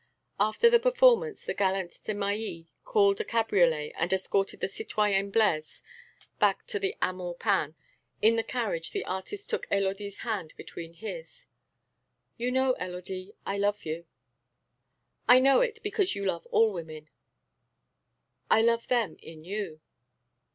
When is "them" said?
18.87-19.17